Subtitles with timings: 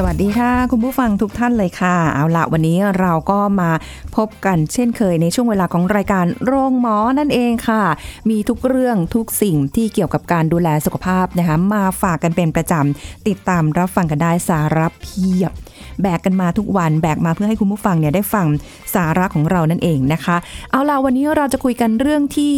[0.00, 3.70] สวัสดีค่ะ คุณผู้ฟังทุกท่านเลยค่ะ เอาละวันนี้เราก็มา
[4.16, 7.82] พบกันเช่นเคยในช่วงเวลาของรายการโรงหมอนั่นเองค่ะ
[8.30, 15.52] มีทุกเรื่องทุกสิ่งที่เกี่ยวกับการดูแลสุขภาพนะคะ มาฝากกันเป็นประจำติดตามรับฟังกันได้สาระเพียบ
[16.02, 18.46] แบกกันมาทุกวันแบกมาเพื่อให้คุณผู้ฟังเนี่ยได้ฟัง
[18.94, 20.36] สาระของเรานั่นเองนะคะ
[20.70, 22.56] เอาล่ะวันนี้เราจะคุยกันเรื่องที่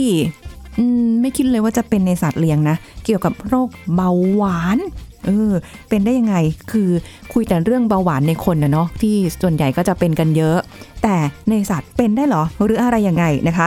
[1.21, 4.81] ไม่คิดเลยว่าจะเป็นในสัตว์เลี้ยงนะ เกี่ยวกับโรคเบาหวาน
[5.27, 5.53] เออ
[5.89, 6.37] เป็นได้ยังไง
[6.73, 6.89] คือ
[7.33, 10.59] คุยแต่เรื่องเบาหวานในคนนะเนาะที่ส่วนใหญ่ก็จะเป็นกันเยอะ
[11.03, 11.17] แต่
[11.51, 13.67] ในสัตว์เป็นได้เหรอ หรืออะไรยังไงนะคะ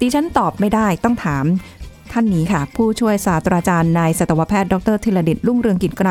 [0.00, 1.44] ดิฉันตอบไม่ได้ต้องถาม
[2.16, 6.10] ท่านนี้ค่ะ ผู้ช่วยศาสตราจารย์นายสัตวแพทย์ดรธีรดิตรุ่งเรืองกิจไกร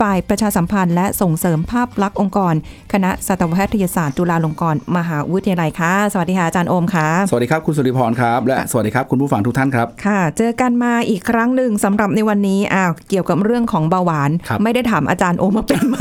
[0.00, 2.54] ฝ่ายประชาสัมพันธ์และส่งเสริมภาพลักษณ์องค์กร
[2.92, 15.96] คณะสัตวแพทยศาสตร์จุฬาลงกรณ์มหาวิทยาลัยค่ะ สวัสดีค่ะอาจารย์โอมค่ะ สวัสดีครับคุณสุริพรครับ และสวัสดีครับคุณผู้ฟังทุกท่านครับ ค่ะ เจอกันมาอีกครั้งหนึ่งสำหรับในวันนี้อ้าวเกี่ยวกับเรื่องของเบาหวานครับไม่ได้ถามอาจารย์โอมาเป็นไหม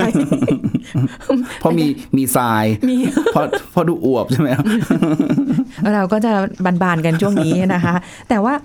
[1.60, 1.86] เพราะมี
[2.18, 2.96] มีทรายมี
[3.34, 4.66] เพราะเพราะดูอวบใช่ไหมครับ
[5.94, 6.32] เราก็จะ
[6.66, 7.96] บานๆกันช่วงนี้นะคะ
[8.32, 8.56] แต่ว่า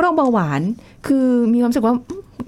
[0.00, 0.60] โรคเบาหวาน
[1.06, 1.94] คือมีความรู้สึกว่า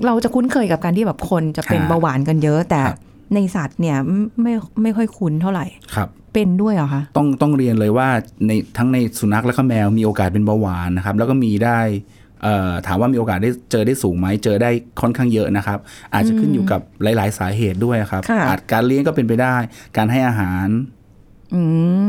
[0.07, 2.99] เราจะคุ้นเคยกับการที่แบบคนจะเป็นอ่าเบาหวานกันเยอะ แต่ครับ
[3.35, 3.97] ในสัตว์เนี่ย
[4.43, 8.09] ไม่ไม่ค่อยคุ้นเท่าไหร่ครับเป็นด้วยเหรอคะต้องต้องเรียนเลยว่า
[8.47, 11.81] ในทั้งในสุนัขและก็แมวมีโอกาสเป็นเบาหวานนะครับ แล้วก็มีได้
[12.43, 15.79] เอ่อถามว่ามีโอกาสได้เจอได้สูงไหมเจอได้ค่อนข้างเยอะนะครับ
[16.15, 19.55] อาจจะขึ้นอยู่กับหลาย ๆ สาเหตุด้วยครับค่ะอาจการเลี้ยงก็เป็นไปได้
[19.97, 20.69] การให้อาหาร
[21.55, 21.63] อื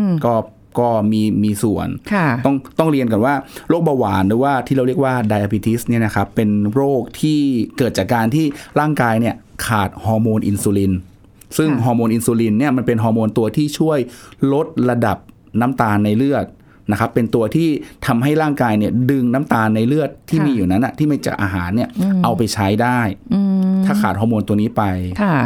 [0.06, 0.34] มก็
[0.80, 3.36] ก็มีมีส่วนค่ะต้องต้องเรียนก่อนว่า
[3.70, 7.39] โรคเบาหวานหรือว่าที่เราเรียกว่า diabetes เนี่ยนะครับเป็นโรคที่
[7.77, 8.45] เกิดจากการที่
[8.80, 9.36] ร่างกายเนี่ย
[9.67, 10.94] ขาดฮอร์โมนอินซูลิน
[11.58, 13.99] ซึ่งค่ะฮอร์โมนอินซูลินเนี่ยมันเป็นฮอร์โมนตัวที่ช่วย
[14.54, 15.17] ลดระดับ
[15.61, 16.45] น้ำตาลในเลือด
[16.92, 17.70] นะครับเป็นตัวที่
[18.05, 21.89] ทำให้ร่างกายเนี่ยดึงน้ำตาลในเลือดที่มีอยู่นั้นอะที่มาจากอาหารเนี่ย
[22.23, 22.99] เอาไปใช้ได้
[23.33, 24.83] อืมถ้าขาดฮอร์โมนตัวนี้ไป
[25.23, 25.38] ค่ะ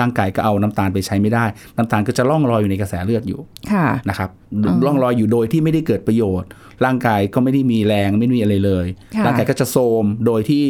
[0.00, 1.44] ร่างกายก็เอาน้ำตาลไปใช้ไม่ได้
[1.76, 3.40] น้ำตาลก็จะล่องลอยอยู่ในกระแสเลือดอยู่
[3.72, 4.30] ค่ะนะครับ
[4.86, 6.48] ร่องรอยอยู่โดยที่ไม่ได้เกิดประโยชน์
[6.84, 8.86] ร่างกายก็ไม่ได้มีแรงไม่ได้มีอะไรเลย
[9.16, 10.66] ค่ะร่างกายก็จะโทรมโดยที่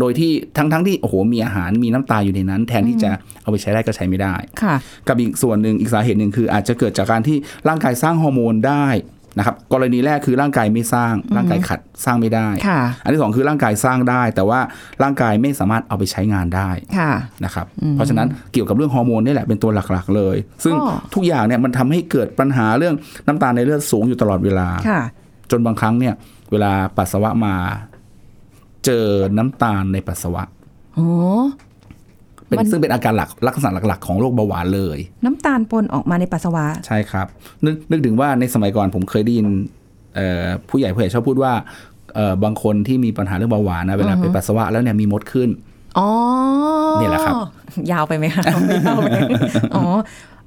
[0.00, 3.10] โดยที่ทั้งทั้งที่โอ้โหมีอาหารมีน้ำตาอยู่ในนั้น แทนที่จะ
[3.42, 4.74] เอาไปใช้ได้ก็ใช้ไม่ได้ค่ะ
[5.08, 7.36] กับอีกส่วนหนึ่งอีกสาเหตุหนึ่งคืออาจจะเกิดจากการที่
[7.68, 8.86] ร่างกายสร้างฮอร์โมนได้
[9.38, 14.60] นะครับกรณีแรกคือร่างกายไม่สร้าง ร่างกายขัดสร้างไม่ได้ค่ะอันที่สองคือร่างกายสร้างได้ แต่ว่า
[15.02, 17.12] ร่างกายไม่สามารถเอาไปใช้งานได้ค่ะ
[17.44, 22.94] นะครับเพราะฉะนั้นเกี่ยวกับเรื่องฮอร์โมนนี่แหละเป็นตัวหลักๆเลย ซึ่งก็ทุกอย่างเนี่ยมันทำให้เกิดปัญหาเรื่อง
[23.26, 25.00] น้ำตาลในเลือดสูงอยู่ตลอดเวลาค่ะ
[25.50, 26.14] จนบางครั้งเนี่ย
[26.52, 27.54] เวลาปัสสาวะมา
[28.84, 29.06] เจอ
[29.38, 30.42] น้ำตาลในปัสสาวะ
[30.94, 31.08] โอ้
[32.56, 37.26] เป็นมันซึ่งเป็นอาการหลักลักษณะหลักๆ ของโรคเบาหวานเลย น้ำตาลปนออกมาในปัสสาวะ ใช่ครับ
[37.64, 39.46] นึกนึกถึงว่าในสมัยก่อนผมเคยได้ยิน
[40.14, 41.52] เอ่อผู้ใหญ่ผู้ใหญ่ชอบพูดว่า
[42.14, 45.48] เอ่อบางคนที่มีปัญหาเรื่องเบาหวานนะเวลาไปปัสสาวะแล้วเนี่ยมีมดขึ้น
[45.98, 46.08] อ๋อ
[47.00, 47.34] นี่แหละครับ
[47.92, 49.08] ยาวไปไหมคะไม่ยาวไป
[49.74, 49.84] อ๋อ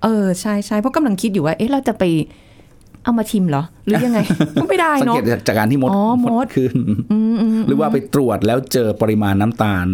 [0.03, 2.03] เออใช่ใช่เพราะกำลังคิดอยู่ว่า เอ๊ะเราจะไป
[3.03, 4.19] เอามาชิมเหรอ หรือยังไง
[4.61, 6.75] ก็ไม่ได้สังเนาะเกตจากการที่มดอ๋อมดขึ้น
[7.67, 9.85] หรือว่าไปตรวจแล้วเจอปริมาณน้ำตาล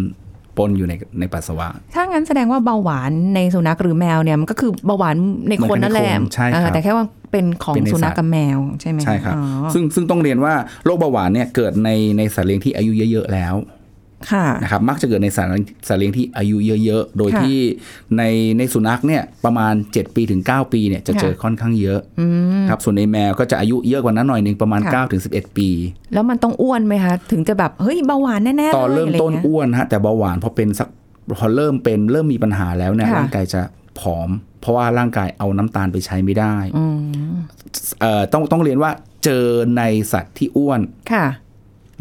[0.58, 5.16] ปนอยู่ในในปัสสาวะ ถ้างั้นแสดงว่าเบาหวานในสุนัขหรือแมวเนี่ยมันก็คือเบาหวาน
[5.48, 9.44] ในคนนั่นแหละเหมือนกันในคนใช่ครับเออแต่แค่ว่าเป็นของเป็นในสุนัขสัตว์กับแมวใช่ไหมใช่ครับอ๋อ
[9.74, 10.54] ซึ่งซึ่งต้องเรียนว่า
[10.84, 13.73] โรคเบาหวานเนี่ยเกิดในในสัตว์เลี้ยงที่อายุเยอะๆแล้วค่ะ
[14.62, 15.50] นะครับมักจะเกิดในสัตว์
[15.88, 17.58] สัตว์เลี้ยงที่อายุเยอะๆ โดยค่ะที่
[18.16, 18.22] ใน
[18.58, 22.26] ในสุนัขเนี่ยประมาณ 7 ปีถึง 9 ปีเนี่ยจะเจอค่ะค่อนข้างเยอะอื
[22.62, 25.68] มครับส่วนในแมวก็จะอายุเยอะกว่านั้นหน่อยหนึ่งประมาณค่ะ9ถึง11 ปี
[26.12, 30.88] แล้วมันต้องอ้วนไหมคะถึงจะแบบเฮ้ยเบาหวานแน่ๆตอนเริ่มลยะต้นไงี้ยอ้วนฮะแต่เบาหวานพอเป็นสัก
[31.38, 33.60] พอเริ่มเป็นเริ่มมีปัญหาแล้วเนี่ยค่ะร่างกายจะ
[34.00, 36.84] ผอม เพราะว่าร่างกายเอาน้ำตาลไปใช้ไม่ได้อื
[37.32, 37.34] ม
[38.00, 38.90] เอ่อต้องต้องเรียนว่า
[39.24, 39.44] เจอ
[39.78, 39.82] ใน
[40.12, 40.80] สัตว์ที่อ้วน
[41.12, 41.26] ค่ะ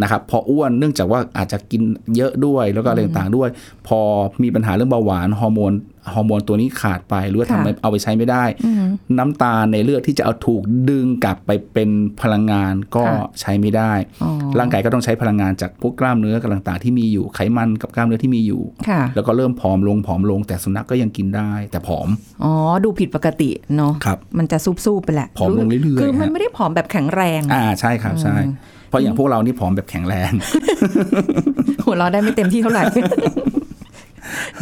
[0.02, 1.82] นะครับพออ้วนเนื่องจากว่าอาจจะกิน
[2.16, 3.50] เยอะด้วยแล้วก็อะไรต่างๆด้วย
[3.88, 4.00] พอ
[4.44, 5.74] มีปัญหาเรื่องเบาหวานฮอร์โมน
[6.14, 8.86] ฮอร์โมนตัวนี้ขาดไปหรือว่าค่ะทำให้เอาไปใช้ไม่ได้อืม
[9.18, 11.90] น้ำตาลในเลือดที่จะเอาถูกดึงกลับไปเป็น
[12.22, 13.94] พลังงานก็ค่ะใช้ไม่ได้
[14.24, 14.30] อ๋อ
[14.60, 22.08] ร่างกายก็ต้องใช้พลังงานจากพวกกล้ามเนื้อกับต่างๆที่มีอยู่ไขมันกับกล้ามเนื้อที่มีอยู่ค่ะแล้วก็เริ่มผอมลงผอมลงแต่สุนัขก็ยังกินได้ แต่ผอม
[22.44, 22.54] อ๋อ
[22.84, 28.36] ดูผิดปกติเนาะครับมันจะซุบๆไปแหละผอมลงเรื่อยๆคือมันฮะไม่ได้ผอมแบบแข็งแรงอ่าใช่ครับใช่
[28.83, 30.32] เพ ราะอย่างพวกเรานี่ผอมแบบแข็งแรง
[31.86, 32.84] หัวเราะได้ไม่เต็มที่เท่าไหร่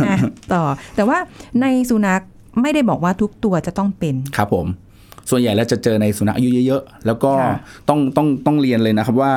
[0.08, 0.18] อะ
[0.54, 0.64] ต่อ
[0.96, 1.18] แต่ว่า
[1.62, 2.22] ในสุนัข
[2.62, 4.68] ไม่ได้บอกว่าทุกตัวจะต้องเป็น ครับผม
[5.30, 7.58] ส่วนใหญ่แล้วจะเจอในสุนัขอายุเยอะๆแล้วก็ค่ะ
[7.90, 9.34] ต้องต้องต้องเรียนเลยนะครับว่า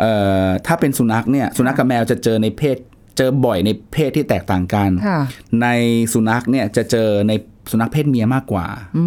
[0.00, 0.12] เอ่
[0.44, 2.76] อถ้าเป็นสุนัขเนี่ยสุนัขกับแมวจะเจอในเพศ
[3.18, 5.20] เจอบ่อยในเพศที่แตกต่างกันค่ะ
[5.62, 5.68] ใน
[6.12, 7.32] สุนัขเนี่ยจะเจอใน
[7.70, 9.04] สุนัขเพศเมียมากกว่าอื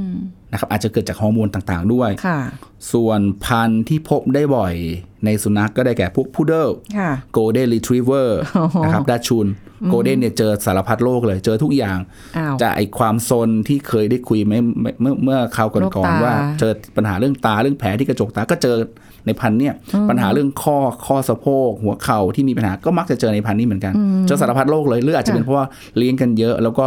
[0.00, 0.02] ม
[0.52, 2.40] นะครับอาจจะเกิดจากฮอร์โมนต่างๆด้วยค่ะ
[2.92, 4.74] ส่วนพันธุ์ที่พบได้บ่อย
[5.24, 6.68] ในสุนัขก็ได้แก่พวกพุดเดิล
[6.98, 9.46] ค่ะโกลเด้นรีทรีเวอร์โอ้โหนะครับดัชชุนด์
[9.90, 11.98] โกลเด้นเนี่ยเจอสารพัดโรคเลย เจอทุกอย่าง
[12.38, 18.76] อ้าวจะไอความซนที่เคยได้คุยไหมเมื่อเมื่อเมื่อคราวโรคก่อนตาๆว่า เจอปัญหาเรื่องตาเรื่องแผลที่กระจกตาก็เจอ
[19.26, 19.74] ในพันธุ์เนี่ย
[20.08, 20.76] ปัญหาเรื่องข้อ
[21.06, 23.92] ข้อสะโพกหัวเข่าที่มีปัญหาก็มักจะเจอในพันธุ์นี้เหมือนกัน
[24.26, 25.66] เจอสารพัดโรคเลยหรืออาจจะเป็นเพราะว่า
[25.98, 26.86] เลี้ยงกันเยอะ แล้วก็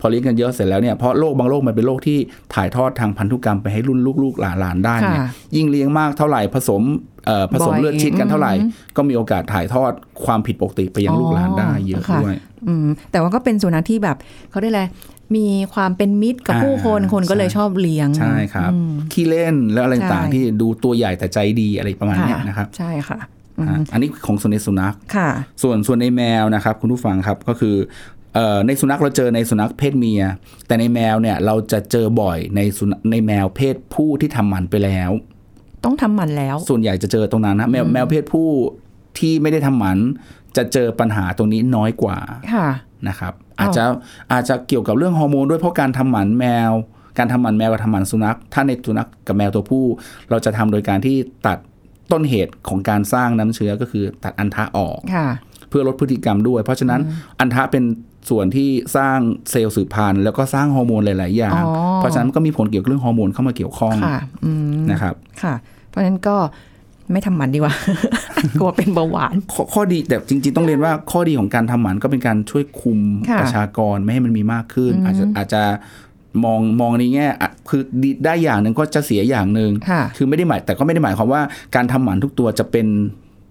[0.00, 2.18] พอเลี้ยงกันเยอะเสร็จแล้วเนี่ยเพราะโรคบางโรคมันเป็นโรคที่
[2.54, 6.82] ถ่ายทอดทางพันธุกรรมไปให้รุ่นลูกๆหลานๆได้เนี่ยค่ะยิ่งเลี้ยงมากเท่าไหร่ผสม
[7.26, 9.92] เอ่อผสมบ่อยเลือดชิดกันเท่าไหร่อืมก็มีโอกาสถ่ายทอด
[10.24, 12.34] ความผิดปกติไปยังลูกหลานได้เยอะค่ะด้วย
[12.68, 14.16] อืมแต่ว่าก็เป็นสุนัขที่แบบ
[14.50, 23.18] เขาได้แหละไร มีความเป็นมิตรกับอ่าผู้คนคนก็เลยใช่ชอบเลี้ยง ใช่ครับอืมขี้เล่นแล้วอะไรต่างใช่ๆที่ดูตัวใหญ่แต่ใจดีอะไรประมาณเนี้ยนะครับ ใช่ค่ะ
[23.58, 25.30] อืมอะอันนี้ของส่วนในสุนัขค่ะ
[25.62, 27.76] ส่วนส่วนในแมวนะครับ คุณผู้ฟังครับก็คือ
[28.34, 30.22] เอ่อในสุนัขเราเจอในสุนัขเพศเมีย
[30.66, 35.10] แต่ในแมวเนี่ยเราจะเจอบ่อยในสุนัขในแมวเพศผู้ที่ทำหมันไปแล้ว
[35.84, 38.48] ต้องทำหมันแล้ว ส่วนใหญ่จะเจอตรงนั้นนะแมวแมวเพศผู้
[39.18, 39.98] ที่ไม่ได้ทำหมัน
[40.56, 42.18] จะเจอปัญหาตรงนี้น้อยกว่า
[42.54, 42.68] ค่ะ
[43.08, 43.84] นะครับ อาจจะ
[44.32, 46.72] อาจจะเกี่ยวกับเรื่องฮอร์โมนด้วยเพราะการทำหมันแมว
[47.18, 49.84] การทำหมันแมวกับทำหมันสุนัข ถ้าในสุนัขกับแมวตัวผู้
[50.30, 51.16] เราจะทำโดยการที่
[51.46, 51.58] ตัด
[52.12, 55.28] ต้นเหตุของการสร้างน้ำเชื้อก็คือตัดอันทะออกค่ะ
[55.68, 57.00] เพื่อลดพฤติกรรมด้วย เพราะฉะนั้น
[57.40, 57.84] อันทะเป็น
[58.30, 59.18] ส่วนที่สร้าง
[59.50, 65.54] เซลล์สืบพันธุ์แล้วก็สร้างฮอร์โมนหลาย ๆ อย่างอ๋อเพราะฉะนั้นก็มีผลเกี่ยวกับเรื่องฮอร์โมนเข้ามาเกี่ยวข้องค่ะอืมนะครับค่ะ
[65.88, 66.36] เพราะฉะนั้นก็
[67.12, 67.74] ไม่ทำหมันดีกว่า
[68.60, 73.00] กลัวเป็นเบาหวานข้อข้อดีแต่จริง ๆ ต้องเรียนว่าข้อดีของการทำหมันก็เป็นการช่วยคุม
[73.30, 75.62] ค่ะประชากรไม่ให้มันมีมากขึ้น อาจจะอาจจะ
[76.44, 81.42] มองมองในแง่อะคือดีได้อย่างหนึ่งก็จะเสียอย่างหนึ่งค่ะคือไม่ได้หมายแต่ก็ไม่ได้หมายความว่า
[81.74, 82.86] การทำหมันทุกตัวจะเป็น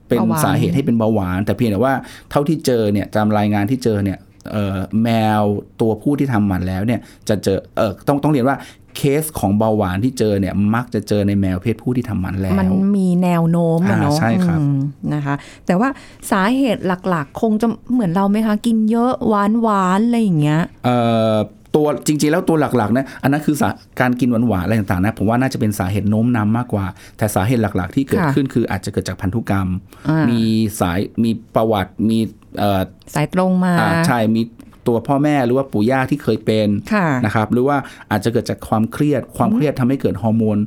[0.07, 1.93] เป็นเบาหวานสาเหตุให้เป็นเบาหวาน แต่เพียงแต่ว่า
[2.31, 4.17] เท่าที่เจอเนี่ยตามรายงานที่เจอเนี่ย
[4.51, 5.09] เอ่อแม
[5.39, 5.43] ว
[5.81, 6.99] ตัวผู้ที่ทำหมันแล้วเนี่ย
[7.29, 8.57] จะเจอเออต้องต้องเรียนว่า
[8.95, 14.77] เคสของเบาหวานที่เจอเนี่ยมักจะเจอในแมวเพศผู้ที่ทำหมันแล้ว มันมีแนวโน้มอะอ่าเนาะใช่ครับอืม
[15.13, 15.89] นะคะ แต่ว่า
[16.31, 20.97] สาเหตุหลักๆ คงจะเหมือนเราไหมคะ กินเยอะหวานหวานๆอะไรอย่างเงี้ยเอ่
[21.33, 21.35] อ
[21.75, 23.69] ตัวจริงๆแล้วตัวหลักๆนะอันนั้นคือสา
[23.99, 26.85] การกินหวานๆอะไรต่างๆนะผมว่าน่าจะเป็นสาเหตุโน้มนำมากกว่า
[27.17, 29.67] แต่สาเหตุหลักๆ ที่เกิดค่ะขึ้นคืออาจจะเกิดจากพันธุกรรม
[30.09, 30.41] อ่ามีมี
[30.79, 32.19] สายมีประวัติมี
[32.59, 32.81] เอ่อ
[33.15, 34.41] สายตรงมาอ่าใช่มี
[34.87, 37.77] ตัวพ่อแม่หรือว่าปู่ย่าที่เคยเป็นค่ะนะครับหรือว่า
[38.11, 40.57] อาจจะเกิดจากความเครียด ความเครียดทำให้เกิดฮอร์โมน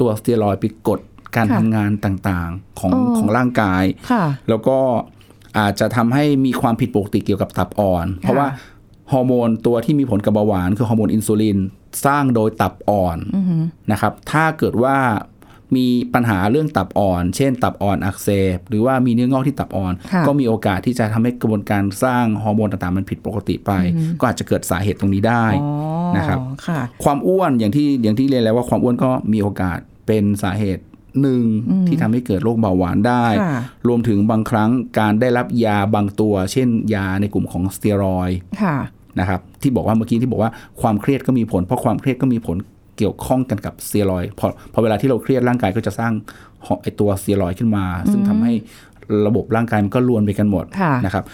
[0.00, 1.00] ตัวสเตียรอยด์ไปกด
[1.36, 4.78] การค่ะทำงานต่างๆของอ๋อของร่างกายค่ะแล้วก็
[5.58, 8.46] อาจจะทำให้มีความผิดปกติเกี่ยวกับตับอ่อน เพราะว่า
[9.12, 11.58] ฮอร์โมนตัวที่มีผลกับเบาหวานคือฮอร์โมนอินซูลิน
[12.06, 13.18] สร้างโดยตับอ่อน
[13.92, 14.96] นะครับถ้าเกิดว่า
[15.76, 23.72] มีปัญหาเรื่องตับอ่อน เช่น ตับอ่อนอักเสบ หรือว่ามีเนื้องอกที่ตับอ่อนค่ะก็มีโอกาสที่จะทำให้กระบวนการสร้างฮอร์โมนต่างๆมันผิดปกติไป
[24.20, 25.70] ก็อาจจะเกิดสาเหตุตรงนี้ได้อ๋อ
[26.16, 30.84] นะครับค่ะความอ้วนอย่างที่อย่างที่เรียนแล้วว่าความอ้วนก็มีโอกาสเป็นสาเหตุ
[31.22, 31.42] หนึ่ง
[31.88, 38.76] ที่ทำให้เกิดโรคเบาหวานได้ค่ะรวมถึงบางครั้งการได้รับยาบางตัว เช่น ยาในกลุ่มของสเตียรอยด์ค่ะ
[39.20, 46.12] นะครับที่บอกว่าเมื่อกี้ที่บอกว่าความเครียดก็มีผล เพราะความเครียดก็มีผลเกี่ยวข้องกันกับสเตียรอยด์พอพอเวลาที่เราเครียดร่างกายก็จะสร้าง
[46.82, 48.52] ไอตัวสเตียรอยด์ขึ้นมา ซึ่งทำให้
[49.26, 51.24] ระบบร่างกายมันก็รวนไปกันหมดค่ะนะครับ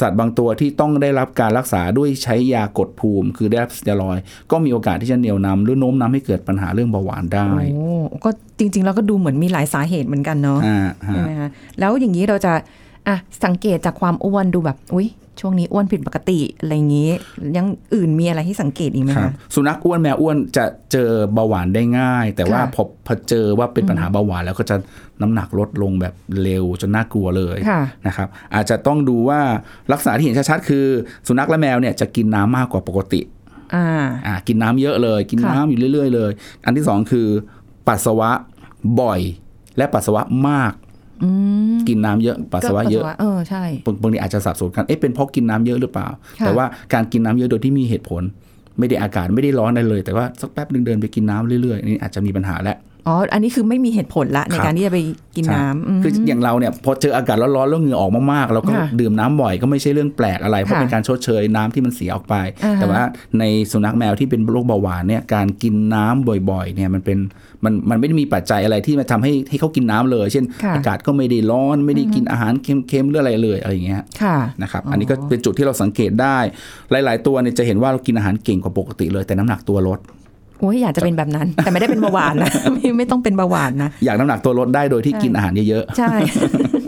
[0.00, 7.90] สัตว์บางตัวที่ต้องได้รับการรักษาด้วยใช้ยากดภูมิ คือได้รับสเตียรอยด์ก็มีโอกาสที่จะเหนี่ยวนำหรือโน้มน้ำให้เกิดปัญหาเรื่องเบาหวานได้โอ้
[8.24, 12.52] ก็จริง ๆ แล้วก็ดูเหมือนมีหลายสาเหตุเหมือนกันเนาะอ่าฮะใช่ไหมคะแล้วอย่างนี้เราจะ
[13.08, 15.08] อะสังเกตจากความอ้วนดูแบบ อุ้ย
[15.40, 17.10] ช่วงนี้อ้วนผิดปกติอะไรอย่างนี้
[17.56, 24.76] ยังอื่นมีอะไรที่สังเกตอีกไหมครัคะบสุนัขอ้วนแมวอ้วนจะเจอเบาหวานได้ง่าย แต่ว่าค่ะพอพอเจอว่าเป็นปัญหาเบาหวานแล้วก็จะ
[25.22, 29.40] น้ำหนักลดลงแบบเร็วจนน่ากลัวเลยค่ะนะครับอาจจะต้องดูว่า
[29.92, 30.86] ลักษณะที่เห็นชัดๆคือ
[31.26, 33.20] สุนัขและแมวเนี่ยจะกินน้ำมากกว่าปกติ
[33.74, 33.86] อ่า
[34.26, 36.30] อ่ากินน้ำเยอะเลย กินค่ะน้ำอยู่เรื่อย ๆ เลย
[36.64, 37.28] อันที่สองคือ
[37.88, 38.30] ปัสสาวะ
[39.00, 39.20] บ่อย
[39.76, 40.85] และปัสสาวะมากอืม
[41.88, 46.08] กินน้ำเยอะปัสสาวะเยอะเออใช่บางบางทีอาจจะสับสนกันเอ๊ะเป็นเพราะกินน้ำเยอะหรือเปล่า
[46.40, 48.22] ค่ะแต่ว่าการกินน้ำเยอะโดยที่มีเหตุผล
[48.78, 54.98] ไม่ได้อากาศไม่ได้ร้อนอะไรเลย แต่ว่าสักแป๊บหนึ่งเดินไปกินน้ำเรื่อยๆอันนี่อาจจะมีปัญหาแล้ว อ๋อ อันนี้คือไม่มีเหตุผลละในครับการที่จะไป
[55.36, 62.34] กินน้ำมคืออย่างเราเนี่ยพอเจออากาศร้อนๆแล้วเหงื่อออกมากๆเราก็ค่ะดื่มน้ำบ่อยก็ไม่ใช่เรื่องแปลกอะไร เพราะค่ะเป็นการชดเชยน้ำที่มันเสียออกไป
[62.64, 63.02] อ่าฮะแต่ว่า
[63.38, 67.18] ในสุนัขแมวที่เป็นโรคเบาหวานเนี่ยการกินน้ำบ่อยๆเนี่ยมันเป็น
[67.64, 76.38] มันมันไม่ได้มีปัจจัยอะไรที่มาทำให้ให้เขากินน้ำเลย เช่นค่ะอากาศก็ไม่ได้ร้อนไม่ได้กินอาหารเค็มๆหรืออะไรเลยอะไรอย่างเงี้ยค่ะนะครับอ๋ออัอันนี้ก็เป็นจุดที่เราสังเกตได้
[76.90, 80.00] หลาย ๆ ตัวเนี่ยจะเห็นว่าเรากินอาหารเก่งกว่าปกติเลยแต่น้ำหนักตัวลด
[80.60, 86.12] โอ้ยอยากจะเป็นแบบนั้น แต่ไม่ได้เป็นเบาหวานนะไม่ไม่ต้องเป็นเบาหวานนะ อยากน้ำหนักตัวลดได้โดยที่ใช่กินอาหารเยอะใช่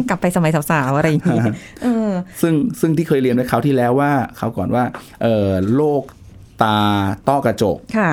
[0.08, 1.40] กลับไปสมัยสาวๆ อะไรอย่างนี้
[1.82, 4.84] เออๆซึ่งซึ่งที่เคยเรียนไว้คราวที่แล้วว่าคราวก่อนว่า
[5.22, 6.02] เอ่อโรค
[6.62, 6.78] ตา
[7.28, 8.12] ต้อกระจกค่ะ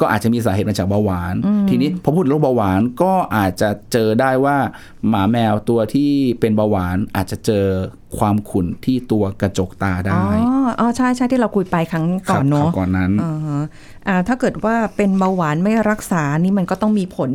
[0.00, 1.34] ก็อาจจะมีสาเหตุมาจากเบาหวาน
[1.68, 4.56] ทีนี้พอพูดถึงโรคเบาหวานก็อาจจะเจอได้ว่า
[5.08, 6.10] หมาแมวตัวที่
[6.40, 7.66] เป็นเบาหวานอาจจะเจอ
[8.18, 13.62] ความขุ่นที่ตัวกระจกตาอ๋ได้ออ๋อ ใช่ใช่ที่เราคุยไปครั้งก่อนครับเนาะครับก่อนนั้นอ่าฮะ
[13.99, 17.30] อ่าถ้าเกิดว่าเป็นเบาหวานไม่รักษานี่มันก็ต้องมีผล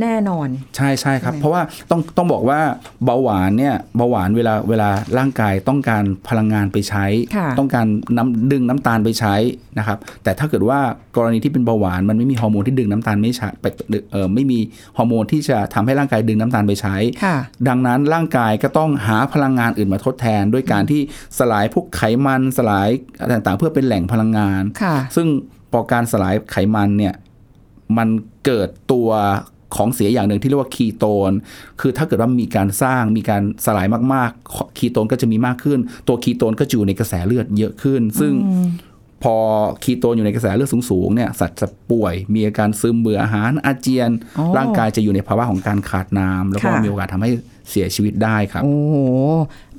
[0.00, 2.60] แน่นอน ใช่ใช่ครับใช่ไหมเพราะว่าต้องต้องบอกว่า
[3.04, 7.04] เบาหวานเนี่ยเบาหวานเวลาเวลาร่างกายต้องการพลังงานไปใช้
[7.36, 9.34] ค่ะต้องการน้ำดึงน้ำตาลไปใช้
[9.78, 10.80] นะครับแต่ถ้าเกิดว่า
[11.16, 13.66] กรณีที่เป็นเบาหวานมันไม่มีฮอร์โมนที่ดึงน้ำตาลไม่ใช้ไป
[14.12, 14.58] เออไม่มี
[14.96, 17.36] ฮอร์โมนที่จะทำให้ร่างกายดึงน้ำตาลไปใช้ค่ะ
[17.68, 21.00] ดังนั้นร่างกายก็ต้องหาพลังงานอื่นมาทดแทน ด้วยการที่
[21.38, 22.88] สลายพวกไขมันสลาย
[23.20, 25.28] อะไรต่างๆ เพื่อเป็นแหล่งพลังงานค่ะซึ่ง
[25.72, 27.14] พอการสลายไขมันเนี่ย
[27.98, 28.08] มัน
[28.46, 29.08] เกิดตัว
[29.76, 31.32] ของเสียอย่างหนึ่งที่เรียกว่าคีโตน
[31.80, 38.32] คือถ้าเกิดว่ามีการสร้างมีการสลายมากๆ คีโตนก็จะมีมากขึ้น ตัวคีโตนก็จะอยู่ในกระแสเลือดเยอะขึ้น ซึ่ง
[39.22, 39.34] พอ
[39.82, 47.30] คีโตนอยู่ในกระแสเลือดสูงๆเนี่ยสัตว์จะป่วย มีอาการซึมเบื่ออาหารอาเจียนอ๋อร่างกายจะอยู่ในภาวะของการขาดน้ำแล้วก็ค่ะมีโอกาสทำให้
[47.70, 48.96] เสียชีวิตได้ครับ โอ้โห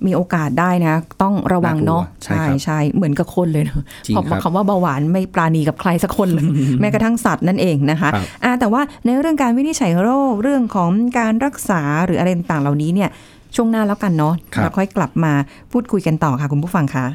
[0.06, 6.46] มีโอกาสได้นะ ต้องระวังเนาะน่ากลัวใช่ครับใช่เหมือนกับคนเลยเนอะจริงพอครับคำว่าเบาหวานไม่ปราณีกับใครสักคนเลย
[6.80, 13.10] แม้กระทั่งสัตว์นั่นเองนะคะครับอ่าแต่ว่าในเรื่องการวินิจฉัยโรคเรื่องของการรักษาหรืออะไรต่างๆเหล่านี้เนี่ย
[13.56, 15.34] ช่วงหน้าแล้วกันเนาะครับแล้วค่อยกลับมา
[15.72, 17.06] พูดคุยกันต่อค่ะคุณผู้ฟังคะ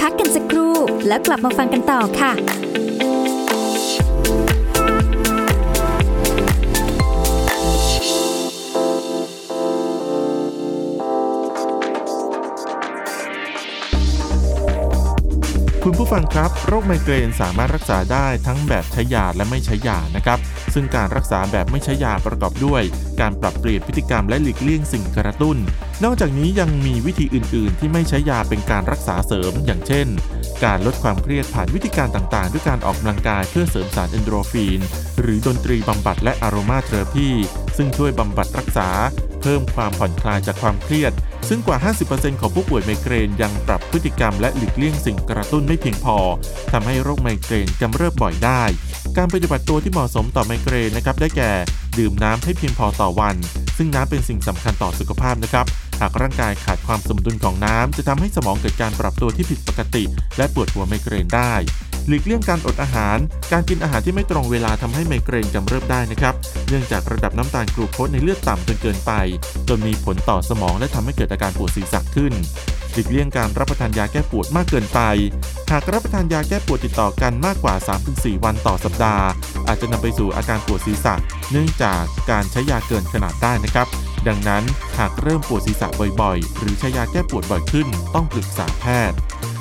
[0.00, 0.74] พักกันสักครู่
[1.08, 2.32] แล้วกลับมาฟังกันต่อค่ะ
[15.86, 20.38] คุณผู้ฟังครับ โรคไมเกรนสามารถรักษาได้ทั้งแบบใช้ยาและไม่ใช้ยานะครับ
[20.74, 22.82] ซึ่งการรักษาแบบไม่ใช้ยาประกอบด้วย
[23.20, 25.56] การปรับเปลี่ยนพฤติกรรมและหลีกเลี่ยงสิ่งกระตุ้น
[26.04, 30.06] นอกจากนี้ยังมีวิธีอื่น ๆ ที่ไม่ใช้ยาเป็นการรักษาเสริม อย่างเช่น
[30.64, 34.80] การลดความเครียดผ่านวิธีการต่างๆ ด้วยการออกกำลังกายเพื่อเสริมสารเอนโดรฟิน
[35.20, 37.28] หรือดนตรีบำบัดและอารมาเทอราพี
[37.76, 38.88] ซึ่งช่วยบำบัดรักษา
[39.44, 41.12] เพิ่มความผ่อนคลายจากความเครียด
[41.48, 41.78] ซึ่งกว่า
[42.10, 46.16] 50%ของผู้ป่วยไมเกรนยังปรับพฤติกรรมและหลีกเลี่ยงสิ่งกระตุ้นไม่เพียงพอ
[46.72, 48.62] ทำให้โรคไมเกรนกำเริบบ่อยได้
[49.16, 51.52] การปฏิบัติตัวที่เหมาะสมต่อไมเกรนนะครับได้แก่
[51.98, 53.36] ดื่มน้ำให้เพียงพอต่อวัน
[53.76, 55.66] ซึ่งน้ำเป็นสิ่งสำคัญต่อสุขภาพนะครับ
[56.00, 60.04] หากร่างกายขาดความสมดุลของน้ำจะทำให้สมองเกิดการปรับตัวที่ผิดปกติ
[60.36, 61.52] และปวดหัวไมเกรนได้
[62.08, 63.18] หลีกเลี่ยงการอดอาหาร
[63.52, 66.34] การกินอาหารที่ไม่ตรงเวลาทำให้ไมเกรนกำเริบได้นะครับ
[66.68, 69.12] เนื่องจากระดับน้ำตาลกลูโคสในเลือดต่ำจนเกินไป
[69.68, 72.32] จนมีผลต่อสมองและทำให้เกิดอาการปวดศีรษะขึ้น
[72.92, 75.00] หลีกเลี่ยงการรับประทานยาแก้ปวดมากเกินไป
[75.70, 77.74] หากรับประทานยาแก้ปวดติดต่อกันมากกว่า
[78.10, 79.26] 3-4 วันต่อสัปดาห์
[79.66, 81.14] อาจจะนำไปสู่อาการปวดศีรษะ
[81.50, 83.86] เนื่องจากการใช้ยาเกินขนาดได้นะครับ
[84.28, 84.62] ดังนั้น
[84.98, 85.88] หากเริ่มปวดศีรษะ
[86.20, 89.18] บ่อยๆ หรือใช้ยาแก้ปวดบ่อยขึ้น ต้องปรึกษาแพทย์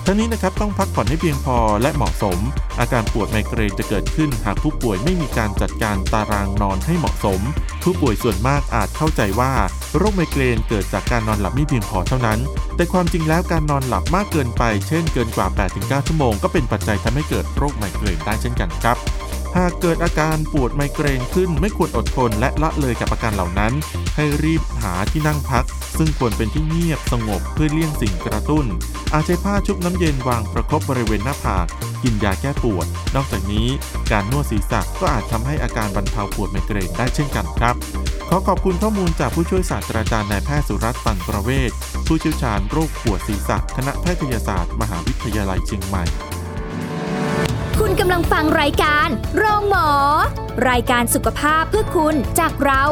[0.07, 2.38] ทั้งนี้นะครับต้องพักผ่อนให้เพียงพอและเหมาะสม
[2.79, 7.39] อาการปวดไมเกรนจะเกิดขึ้นหากผู้ป่วยไม่มีการจัดการตารางนอนให้เหมาะสม
[7.83, 9.51] ผู้ป่วยส่วนมากอาจเข้าใจว่า
[9.98, 12.39] โรคไมเกรนเกิดจากการนอนหลับไม่เพียงพอเท่านั้น
[12.75, 18.98] แต่ความจริงแล้วการนอนหลับมากเกินไป เช่นเกินกว่า 8-9 ชั่วโมงก็เป็นปัจจัยทำให้เกิดโรคไมเกรนได้เช่นกันครับ
[19.57, 23.74] หากเกิดอาการปวดไมเกรนขึ้นไม่ควรอดทนและละเลยกับอาการเหล่านั้น
[24.15, 25.65] ให้รีบหาที่นั่งพัก
[25.98, 28.65] ซึ่งควรเป็นที่เงียบสงบเพื่อเลี่ยงสิ่งกระตุ้น
[29.13, 31.65] อาจใช้ผ้าชุบน้ำเย็นวางประคบบริเวณหน้าผาก
[32.03, 33.67] กินยาแก้ปวด นอกจากนี้
[34.12, 37.75] การนวดศีรษะก็อาจทำให้อาการบรรเทาปวดไมเกรนได้เช่นกันครับ
[38.29, 41.72] ขอขอบคุณข้อมูลจากผู้ช่วยศาสตราจารย์นายแพทย์สุรัตน์ปันประเวศ
[42.07, 46.03] ผู้เชี่ยวชาญโรคปวดศีรษะคณะแพทยศาสตร์ มหาวิทยาลัยเชียงใหม่
[48.01, 49.07] กำลังฟังรายการ
[49.38, 49.89] โรงหมอ
[50.69, 52.83] รายการสุขภาพเพื่อคุณจากเรา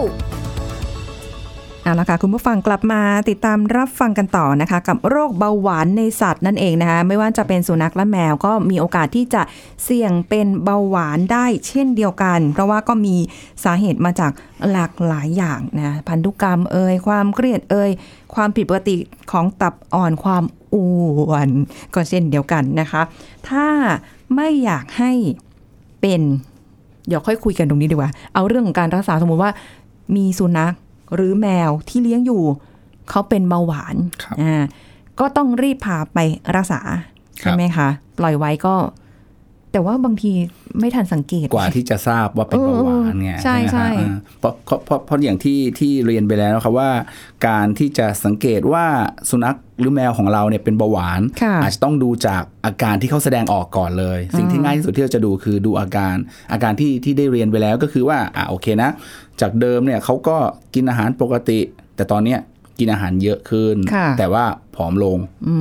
[1.83, 9.41] เอาละค่ะคุณผู้ฟังกลับมาติดตามรับฟังกันต่อนะคะ กับโรคเบาหวานในสัตว์นั่นเองนะคะไม่ว่าจะเป็นสุนัขและแมวก็มีโอกาสที่จะ
[9.83, 13.15] เสี่ยงเป็นเบาหวานได้เช่นเดียวกัน เพราะว่าก็มี
[13.63, 14.31] สาเหตุมาจาก
[14.71, 17.91] หลากหลายอย่างนะพันธุกรรมเอ่ยความเครียดเอ่ย
[18.35, 18.95] ความผิดปกติ
[19.31, 20.43] ของตับอ่อนความ
[20.73, 21.49] อ้วน
[21.93, 23.01] ก็เช่นเดียวกันนะคะ
[23.49, 23.65] ถ้า
[24.35, 25.11] ไม่อยากให้
[26.01, 26.21] เป็น
[27.07, 29.51] เดี๋ยวค่อยคุยกันตรงนี้ดีกว่า เอาเรื่องของการรักษาสมมติว่า
[30.15, 30.73] มีสุนัข
[31.15, 32.43] หรือแมวที่เลี้ยงอยู่
[33.09, 34.63] เขาเป็นเบาหวานครับอ่า
[35.19, 36.19] ก็ต้องรีบพาไป
[36.55, 36.81] รักษา
[37.41, 37.87] ครับใช่ไหมคะ
[38.19, 38.75] ปล่อยไว้ก็
[39.71, 40.31] แต่ว่าบางที
[40.79, 46.89] ไม่ทันสังเกต กว่าที่จะทราบว่าเป็นเบาหวานไงใช่ไหมใช่ฮะอ่าเพราะเพราะเพราะเพราะอย่างที่ที่เรียนไปแล้วนะครับว่า
[47.47, 48.85] การที่จะสังเกตว่า
[49.29, 56.15] สุนัขหรือแมวของเราเนี่ยเป็นเบาหวานค่ะอาจจะต้องดูจากอาการที่เขาแสดงออกก่อนเลย สิ่งที่ง่ายที่สุดที่เราจะดูคือดูอาการ
[56.51, 58.89] อาการที่ที่ได้เรียนไปแล้วก็คือว่าอ่าโอเคนะ
[59.41, 60.37] จากเดิมเนี่ยเขาก็
[60.75, 61.59] กินอาหารปกติ
[61.95, 62.39] แต่ตอนเนี้ย
[62.79, 64.43] กินอาหารเยอะขึ้นค่ะแต่ว่า
[64.75, 65.55] ผอมลงอื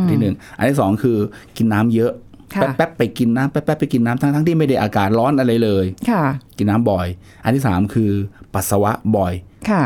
[0.00, 1.18] มที่หนึ่งอันที่สองคือ
[1.56, 6.24] กินน้ำเยอะค่ะ แป๊บๆไปกินน้ำแป๊บๆไปกินน้ำทั้งทั้งๆที่ไม่ได้อากาศร้อนอะไรเลยค่ะ
[6.58, 7.06] กินน้ำบ่อย
[7.44, 8.10] อันที่สามคือ
[8.54, 9.32] ปัสสาวะบ่อย
[9.70, 9.84] ค่ะ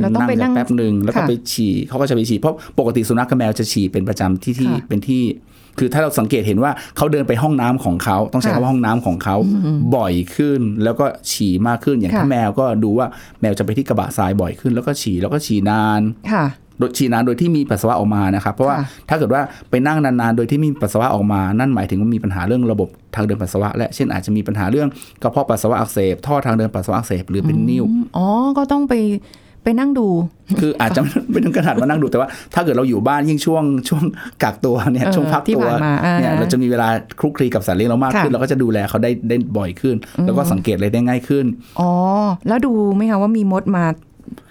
[0.00, 5.22] เราต้องไปนั่งแป๊บหนึ่งแล้วก็ค่ะไปฉี่เขาก็จะไปฉี่เพราะปกติสุนัขกับแมวจะฉี่เป็นประจำที่ที่ค่ะเป็นที่
[5.78, 9.36] คือถ้าเราสังเกตเห็นว่าเขาเดินไปห้องน้ำของเขาต้องใช้ค่ะคำว่าห้องน้ำของเขา
[9.96, 13.06] บ่อยขึ้น แล้วก็ฉี่มากขึ้นอย่างค่ะถ้าแมวก็ดูว่า
[13.40, 16.00] แมวจะไปที่กระบะทรายบ่อยขึ้น แล้วก็ฉี่แล้วก็ฉี่นาน
[16.32, 16.44] ค่ะ
[16.78, 24.88] โดยฉี่นานโดยที่มีปัสสาวะออกมานะครับ เพราะว่าค่ะถ้าเกิดว่าไปนั่งนานๆ โดยที่ไมมีปัสสาวะออกมา นั่นหมายถึงว่ามีปัญหาเรื่องระบบทางเดินปัสสาวะ และเช่นอาจจะมีปัญหาเรื่อง
[25.22, 27.84] กระเพาะปัสสาวะอักเสบ ท่อทางเดินปัสสาวะอักเสบหรือเป็นนิ่ว
[28.16, 28.26] อ๋อ
[28.58, 28.94] ก็ต้องไป
[29.68, 30.08] ไปนั่งดู
[30.60, 34.02] คืออาจจะไม่ต้องกระดาษมานั่งดูแต่ว่าถ้าเกิดเราอยู่บ้านยิ่งช่วงช่วง
[34.42, 36.88] กักตัวเนี่ยเออช่วงพักที่ตัวผ่านมาอ่าเนี่ยเราจะมีเวลา
[37.20, 41.46] คลุกคลีกับสัตว์เลี้ยงเรามากขึ้นค่ะเราก็จะดูแลเขาได้ได้บ่อยขึ้น แล้วก็สังเกตอะไรได้ง่ายขึ้น
[41.80, 41.90] อ๋อ
[42.48, 43.84] แล้วดูไหมคะว่ามีมดมา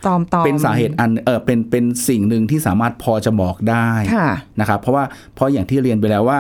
[0.06, 5.04] ตอมตอมเป็นสาเหตุอันเออเป็นเป็นสิ่งหนึ่งที่สามารถพอจะบอกได้ค่ะนะครับ เพราะว่า
[5.36, 6.40] เพราะอย่างที่เรียนไปแล้วว่า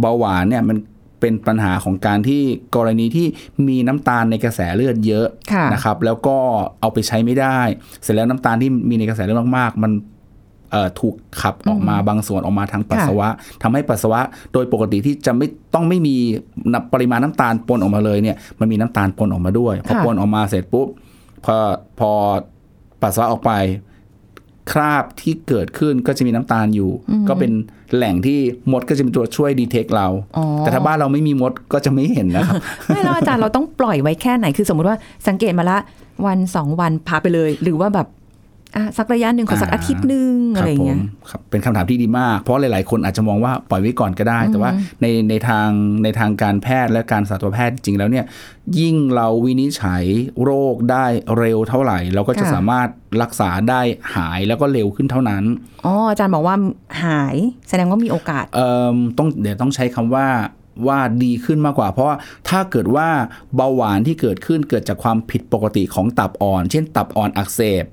[0.00, 0.76] เบาหวานเนี่ยมัน
[1.20, 2.42] เป็นปัญหาของการที่
[2.76, 3.26] กรณีที่
[3.68, 6.36] มีน้ำตาลในกระแสเลือดเยอะค่ะนะครับ แล้วก็
[6.80, 7.58] เอาไปใช้ไม่ได้
[8.02, 9.92] เสร็จแล้วน้ำตาลที่มีในกระแสเลือดมากๆ มัน
[10.70, 13.28] เอ่อถูกขับออกมาบางส่วนออกมาทางปัสสาวะ
[13.62, 14.20] ทำให้ปัสสาวะ
[14.52, 16.16] โดยปกติที่จะไม่ต้องไม่มี
[16.92, 20.88] ปริมาณน้ำตาลปนออกมาเลยเนี่ยมันมีน้ำตาลปนออกมาด้วยพอค่ะปนออกมาเสร็จปุ๊บ
[21.44, 21.56] พอ
[21.98, 22.10] พอ
[23.02, 23.52] ปัสสาวะออกไป
[24.72, 26.90] คราบที่เกิดขึ้นก็จะมีน้ำตาลอยู่
[27.28, 27.52] ก็เป็น
[27.94, 28.38] แหล่งที่
[28.72, 32.54] มดก็จะเป็นตัวช่วยดีเทคเราอ๋อแต่ถ้าบ้านเราไม่มีมดก็จะไม่เห็นนะครับ
[32.86, 34.96] ไม่แล้วอาจารย์เราต้องปล่อยไว้แค่ไหนคือสมมุติว่า
[35.28, 35.78] สังเกตมาละ
[36.26, 38.25] วันสองวันพาไปเลย หรือว่าแบบอะ
[38.98, 44.70] สักระยะหนึ่งขอสักอ่าอาทิตย์หนึ่งอะไรอย่างเงี้ยผมครับเป็นคำถามที่ดีมาก เพราะหลาย ๆ คนอาจจะมองว่าปล่อยไว้ก่อนก็ได้ แต่ว่า
[45.02, 45.68] ในในทาง
[46.02, 48.24] ในทางการแพทย์และการสัตวแพทย์จริงๆแล้วเนี่ย
[48.78, 50.04] ยิ่งเราวินิจฉัย
[50.42, 51.06] โรคได้
[51.38, 52.88] เร็วเท่าไหร่ เราก็จะค่ะสามารถ
[53.22, 53.80] รักษาได้
[54.14, 55.44] หายแล้วก็เร็วขึ้นเท่านั้น
[55.86, 56.56] อ๋ออาจารย์บอกว่า
[57.04, 57.36] หาย
[57.68, 60.26] แสดงว่ามีโอกาสเอ่อต้องเดี๋ยวต้องใช้คำว่า
[60.88, 62.16] ว่าดีขึ้นมากกว่า เพราะว่า
[62.48, 63.08] ถ้าเกิดว่า
[63.56, 67.84] เบาหวานที่เกิดขึ้นเกิดจากความผิดปกติของตับอ่อน เช่นตับอ่อนอักเสบ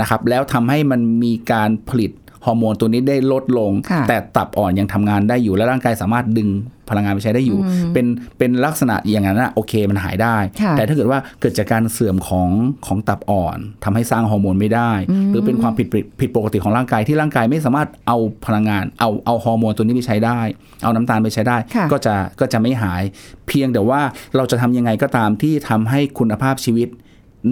[0.00, 2.10] นะครับแล้วทำให้มันมีการผลิต
[2.46, 6.48] ฮอร์โมนตัวนี้ได้ลดลงค่ะแต่ตับอ่อนยังทำงานได้อยู่ และร่างกายสามารถดึง
[6.90, 7.58] พลังงานไปใช้ได้อยู่
[7.92, 8.06] เป็น
[8.38, 12.50] เป็นลักษณะอย่างนั้นนะโอเคมันหายได้ค่ะแต่ถ้าเกิดว่าเกิดจากการเสื่อมของ
[12.86, 14.92] ของตับอ่อนทำให้สร้างฮอร์โมนไม่ได้
[15.30, 15.86] หรือเป็นความผิด
[16.20, 20.40] ผิดปกติของร่างกายที่ร่างกายไม่สามารถเอาพลังงานเอาเอาฮอร์โมนตัวนี้ไปใช้ได้
[20.82, 23.02] เอาน้ำตาลไปใช้ได้ค่ะก็จะก็จะไม่หาย
[23.48, 24.00] เพียงแต่ว่า
[24.36, 26.88] เราจะทำยังไงก็ตามที่ทำให้คุณภาพชีวิต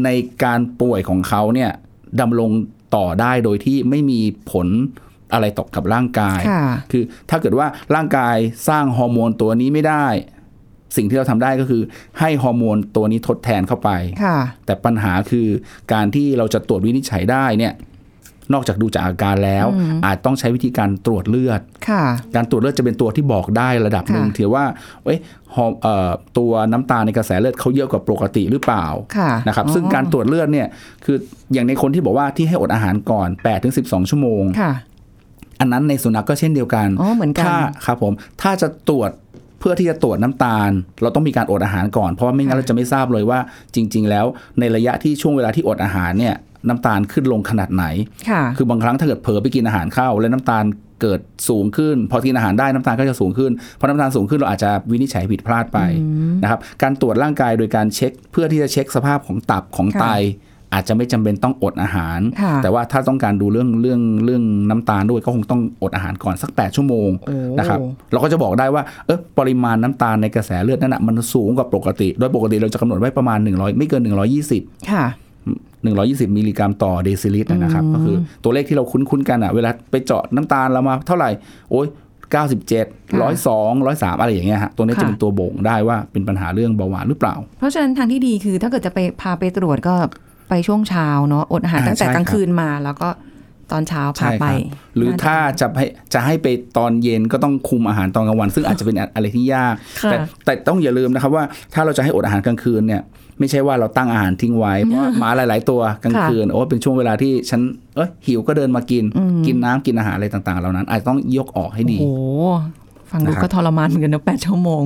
[0.05, 0.09] ใน
[0.45, 1.71] การป่วยของเขาเนี่ย
[2.21, 2.51] ดำรง
[2.97, 4.67] ต่อได้โดยที่ไม่มีผล
[5.33, 8.37] อะไรตกกับร่างกายค่ะคือถ้าเกิดว่าร่างกาย
[8.69, 10.07] สร้างฮอร์โมนตัวนี้ไม่ได้
[10.97, 11.83] สิ่งที่เราทำได้ก็คือ
[12.21, 13.91] ให้ฮอร์โมนตัวนี้ทดแทนเข้าไป
[14.25, 15.49] ค่ะแต่ปัญหาคือ
[15.93, 17.73] การที่เราจะตรวจวินิจฉัยได้เนี่ย
[18.53, 19.67] นอกจากดูจากอาการแล้ว
[20.05, 22.03] อาจต้องใช้วิธีการตรวจเลือดค่ะ
[22.37, 24.65] การตรวจเลือดจะเป็นตัวที่บอกได้ระดับหนึ่งค่ะถือว่า
[25.05, 25.19] เอ้ย
[25.55, 28.85] ฮอร์เอ่อตัวน้ำตาลในกระแสเลือดเขาเยอะกว่าปกติหรือเปล่า
[29.17, 30.67] ค่ะนะครับอ๋อซึ่งการตรวจเลือดเนี่ย
[31.05, 31.17] คือ
[31.53, 34.73] อย่างในคนที่บอกว่าที่ให้อดอาหารก่อน8ถึง12ชั่วโมงค่ะ
[35.61, 37.57] อันนั้นในสุนัขก็เช่นเดียวกันอ๋อเหมือนกันถ้า
[37.87, 39.11] ครับผมถ้าจะตรวจ
[39.61, 40.71] เพื่อที่จะตรวจน้ำตาล
[41.03, 43.39] เราต้องมีการอดอาหารก่อนเพราะว่าไม่งั้นค่ะเราจะไม่ทราบเลยว่า
[43.75, 44.27] จริง ๆ แล้ว
[44.61, 46.35] ในระยะที่ช่วงเวลาที่อดอาหารเนี่ย
[46.69, 47.85] น้ำตาลขึ้นลงขนาดไหน
[48.31, 50.65] ค่ะคือบางครั้งถ้าเกิดเผลอไปกินอาหารเข้า แล้วน้ำตาล
[51.03, 55.79] เกิดสูงขึ้น พอกินอาหารได้น้ำตาลก็จะสูงขึ้น พอน้ำตาลสูงขึ้นเราอาจจะวินิจฉัยผิดพลาดไป
[56.43, 60.07] นะครับ การตรวจร่างกายโดยการเช็ค เพื่อที่จะเช็คสภาพของตับของค่ะไต
[60.75, 67.79] อาจจะไม่จำเป็นต้องอดอาหารค่ะแต่ว่าถ้าต้องการดูเรื่องเรื่องเรื่องน้ำตาลด้วยก็คงต้องอดอาหารก่อนสัก 8 ชั่วโมงโอ้นะครับ
[68.13, 74.03] เราก็จะบอกได้ว่าเออปริมาณน้ำตาลในกระแสเลือดนั่นนะมันสูงกว่าปกติ โดยปกติเราจะกำหนดไว้ประมาณ 100 ไม่เกิน
[74.47, 75.05] 120 ค่ะ
[75.89, 81.31] 120 มิลลิกรัมต่อเดซิลิตรนะครับ ก็คือตัวเลขที่เราคุ้นๆกันอะ เวลาไปเจาะน้ำตาลเรามาเท่าไหร่
[81.71, 81.87] โอ้ย
[82.33, 89.95] 97 102 103 อะไรอย่างเงี้ยฮะ ตัวนี้ค่ะจะเป็นตัวบ่งได้ว่าเป็นปัญหาเรื่องเบาหวานหรือเปล่า เพราะฉะนั้นทางที่ดีคือถ้าเกิดจะไปพาไปตรวจก็
[90.49, 93.09] ไปช่วงเช้าเนาะอดอาหารอ่าตั้งแต่ใช่กลางครับคืนมาแล้วก็
[93.73, 94.61] ตอนเช้าพาใช่ไปครับ
[94.97, 96.47] หรือน่จะถ้าจะให้จะให้ไป
[96.79, 103.03] ตอนเย็นก็ต้องคุมอาหารตอนกลางวัน ซึ่งอาจจะเป็นอะไรที่ยากค่ะแต่แต่ต้องอย่าลืมนะครับว่าถ้าเราจะให้อดอาหารกลางคืนเนี่ย
[103.39, 107.61] ไม่ใช่ว่าเราตั้งอาหารทิ้งไว้เพราะว่าหมาหลาย ๆ ตัวกลางคืนโอ้เป็นช่วงเวลาที่ฉัน
[107.97, 109.05] เอ้ยหิวก็เดินมากิน
[109.47, 112.51] กินน้ำกินอาหารอะไรต่าง ๆ เหล่านั้น อาจจะต้องยกออกให้ดีโอ้โห
[113.11, 114.83] ฟังดูนะครับก็ทรมานเหมือนกันนะแปดชั่วโมง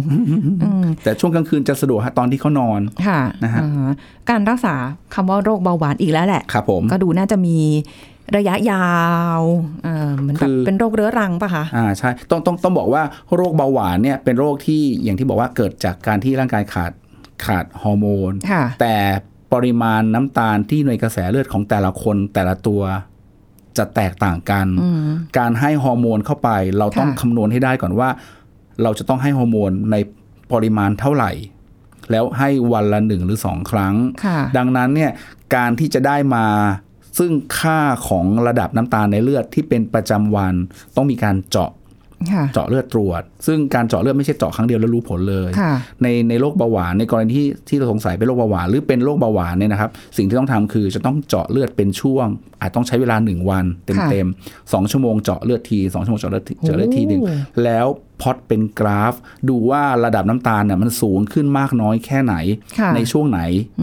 [0.62, 3.90] อืมแต่ช่วงกลางคืนจะสะดวกฮะตอนที่เขานอนค่ะนะฮะอ่า
[4.31, 4.75] การรักษา
[5.14, 7.57] คำว่าโรคเบาหวานอีกแล้วแหละครับผมก็ดูน่าจะมี
[8.37, 8.89] ระยะยา
[9.39, 9.41] ว
[9.85, 13.03] เอ่อเหมือนแบบคือเป็นโรคเรื้อรังปะคะอ่าใช่ต้องต้องต้องบอกว่า
[13.35, 16.93] โรคเบาหวานเนี่ยเป็นโรคที่อย่างที่บอกว่าเกิดจากการที่ร่างกายขาด
[17.45, 18.97] ขาดฮอร์โมนค่ะแต่
[19.53, 22.83] ปริมาณน้ำตาลที่ในกระแสเลือดของแต่ละคนแต่ละตัว
[23.79, 24.99] จะแตกต่างกันอืม
[25.39, 28.09] การให้ฮอร์โมนเข้าไป เราต้องค่ะคำนวณให้ได้ก่อนว่า
[28.83, 29.97] เราจะต้องให้ฮอร์โมนใน
[30.53, 31.33] ปริมาณเท่าไหร่
[32.11, 35.11] แล้วให้วันละหนึ่งหรือสองครั้งค่ะดังนั้นเนี่ย
[35.57, 36.47] การที่จะได้มา
[37.18, 40.55] ซึ่งค่าของระดับน้ำตาลในเลือดที่เป็นประจำวัน
[40.96, 41.82] ต้องมีการเจาะค่ะ
[42.55, 52.27] เจาะเลือดตรวจ ซึ่งการเจาะเลือดไม่ใช่เจาะครั้งเดียวแล้วรู้ผลเลยค่ะในในโรคเบาหวานในกรณีที่ที่เราสงสัยเป็นโรคเบาหวานหรือเป็นโรคเบาหวานเนี่ยนะครับ สิ่งที่ต้องทำคือจะต้องเจาะเลือดเป็นช่วง
[52.61, 54.29] อาจต้องใช้เวลา 1 วันเต็มค่ะเต็ม
[54.73, 57.87] สองชั่วโมงเจาะเลือดทีสองชั่วโมงเจาะเลือดทีเจาะเลือดทีหนึ่งโอ้แล้ว
[58.21, 59.15] พอดเป็นกราฟ
[59.49, 62.35] ดูว่าระดับน้ำตาลเนี่ยมันสูงขึ้นมากน้อยแค่ไหน
[62.79, 63.41] ค่ะในช่วงไหน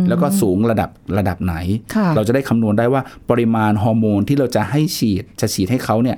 [0.10, 1.56] แล้วก็สูงระดับระดับไหน
[1.95, 6.17] ค่ะเราจะได้คำนวณได้ว่าปริมาณฮอร์โมนที่เราจะให้ฉีดจะฉีดให้เขาเนี่ย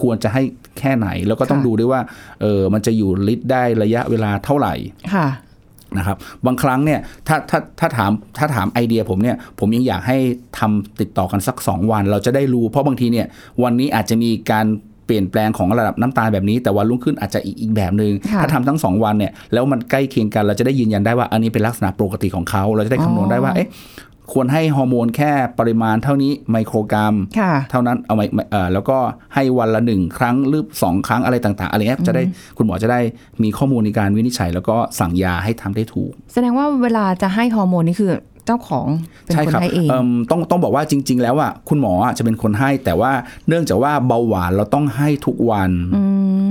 [0.00, 0.42] ควรจะให้
[0.78, 2.00] แค่ไหน แล้วก็ต้องค่ะดูด้วยว่า
[2.40, 4.74] เออมันจะอยู่ฤทธิ์ได้ระยะเวลาเท่าไหร่
[5.14, 5.28] ค่ะ
[5.98, 10.18] นะครับบางครั้งเนี่ยถ้าถ้าถ้าถามถ้าถามไอเดียผมเนี่ยผมยังอยากให้
[10.58, 13.26] ทำติดต่อกันสัก 2 วัน เราจะได้รู้ เพราะบางทีเนี่ย
[13.62, 14.66] วันนี้อาจจะมีการ
[15.06, 23.68] เปลี่ยนแปลงของระดับน้ำตาลแบบนี้ แต่วันรุ่งขึ้นอาจจะอีกอีกแบบหนึง่งค่ะถ้าทำทั้ง 2 วันเนี่ยแล้วมันใกล้เคียงกันเราจะได้ยืนยันได้ว่าอันนี้เป็นลักษณะปกติของเขา เราจะได้คำนวณได้ว่าเอ๊ะ
[24.32, 28.98] ควรให้ฮอร์โมนแค่ปริมาณเท่านี้ไมโครกรัมค่ะเท่านั้นเอาไว้เอ่อแล้วก็
[29.34, 32.22] ให้วันละหนึ่งครั้งหรือสองครั้งอะไรต่าง ๆ อะไรเงี้ยจะได้
[32.56, 33.00] คุณหมอจะได้
[33.42, 38.12] มีข้อมูลในการวินิจฉัย แล้วก็สั่งยาให้ทำได้ถูก แสดงว่าเวลาจะให้ฮอร์โมนนี่คือ
[38.46, 38.86] เจ้าของ
[39.24, 43.12] เป็นใช่คนครับให้เองมต้องต้องบอกว่าจริง ๆ แล้วอะคุณหมออะจะเป็นคนให้ แต่ว่า
[43.48, 46.02] เนื่องจากว่าเบาหวานเราต้องให้ทุกวันอื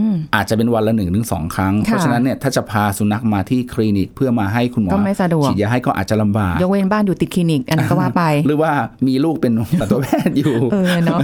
[0.10, 8.72] มอาจจะเป็นวันละหนึ่งถึงสองครั้ง เพราะฉะนั้นเนี่ยถ้าจะพาสุนัขมาที่คลินิกเพื่อมาให้คุณหมอก็ไม่สะดวกฉีดยาให้ก็อาจจะลำบากยกเว้นบ้านอยู่ติดคลินิกอันนั้นก็ว่าไป หรือว่า
[9.08, 11.20] มีลูกเป็นสัตวแพทย์อยู่เออเนาะ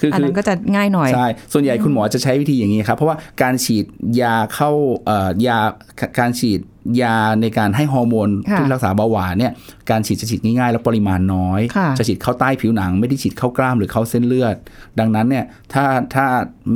[0.00, 3.84] คืออันคือนั้นก็จะง่ายหน่อยใช่ส่วนใหญ่คุณหมอจะใช้วิธีอย่างนี้ครับเพราะว่าการฉีด
[4.20, 4.70] ยาเข้า
[5.06, 5.58] เอ่อยา
[6.18, 6.60] การฉีด
[7.02, 9.52] ยาในการให้ฮอร์โมนค่ะที่รักษาเบาหวานเนี่ย
[9.90, 14.56] การฉีดจะฉีดง่ายๆ แล้วปริมาณน้อยค่ะจะฉีดเข้าใต้ผิวหนัง ไม่ได้ฉีดเข้ากล้ามหรือเข้าเส้นเลือด
[14.98, 16.24] ดังนั้นเนี่ยถ้าถ้า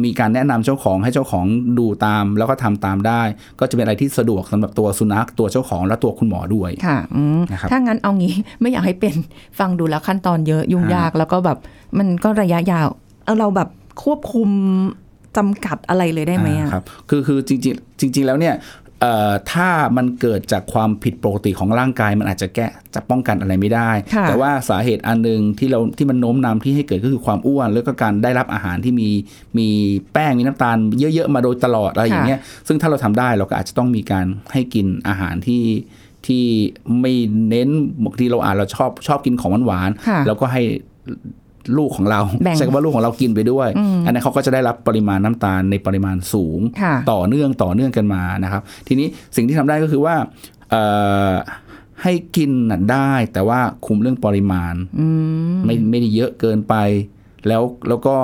[0.04, 1.46] มีการแนะนำเจ้าของให้เจ้าของ
[1.78, 3.22] ดูตาม แล้วก็ทำตามได้
[3.60, 9.14] ก็จะเป็นอะไรที่สะดวกสำหรับตัวสุนัขตัวเจ้าของและตัวคุณหมอด้วยค่ะอืมนะครับถ้างั้นเอางี้ไม่อยากให้เป็น
[9.58, 11.58] ฟังดูแล้วขั้นตอนเยอะยุ่งฮะยากแล้วก็แบบ
[11.98, 12.86] มันก็ระยะยาว
[13.24, 13.68] เอาเราแบบ
[14.02, 14.48] ควบคุม
[15.36, 18.85] จำกัดอะไรเลยได้ไหมอ่าอะครับคือคือจริงๆจริงๆแล้วเนี่ยเอ่อ
[19.52, 29.08] ถ้ามันเกิดจากความผิดปกติของร่างกาย มันอาจจะแก้จะป้องกันอะไรไม่ได้ค่ะแต่ว่าสาเหตุอันหนึ่งที่เราที่มันโน้มนำที่ให้เกิดก็คือความอ้วน แล้วก็การได้รับอาหารที่มี
[29.58, 29.68] มี
[30.12, 30.76] แป้งมีน้ำตาล
[31.14, 35.64] เยอะๆมาโดยตลอดอะไรอย่างเงี้ยซึ่งถ้าเราทำได้เราก็อาจจะต้องมีการให้กินอาหารที่
[36.26, 36.44] ที่
[37.00, 37.12] ไม่
[37.48, 37.68] เน้น
[38.04, 40.62] บางทีเราอาจเราชอบชอบกินของหวานๆค่ะแล้วก็ให้
[41.78, 43.68] ลูกของเราแบ่งใช้คำว่าลูกของเรากินไปด้วย
[44.04, 50.14] อันนั้นเขาก็จะได้รับปริมาณน้ำตาลในปริมาณสูงค่ะต่อเนื่องต่อเนื่องกันมานะครับ ทีนี้สิ่งที่ทำได้ก็คือว่า
[50.70, 50.82] เอ่
[51.30, 51.32] อ
[52.02, 55.06] ให้กินน่ะได้ แต่ว่าคุมเรื่องปริมาณอื
[55.52, 56.74] มไม่ไม่ได้เยอะเกินไป
[57.48, 58.16] แล้วแล้วก็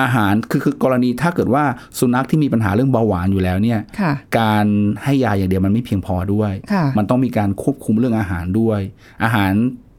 [0.00, 1.64] อาหารคือคือกรณีถ้าเกิดว่า
[1.98, 4.66] สุนัขที่มีปัญหาเรื่องเบาหวานอยู่แล้วเนี่ยค่ะการ
[5.04, 8.80] ให้ยาอย่างเดียวมันไม่เพียงพอด้วยค่ะมันต้องมีการควบคุมเรื่องอาหารด้วย
[9.24, 9.52] อาหาร